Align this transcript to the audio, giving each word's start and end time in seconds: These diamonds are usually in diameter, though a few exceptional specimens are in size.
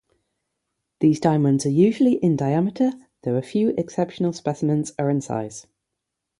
These 0.99 1.19
diamonds 1.19 1.63
are 1.67 1.69
usually 1.69 2.13
in 2.15 2.35
diameter, 2.35 2.93
though 3.21 3.35
a 3.35 3.43
few 3.43 3.75
exceptional 3.77 4.33
specimens 4.33 4.93
are 4.97 5.11
in 5.11 5.21
size. 5.21 5.67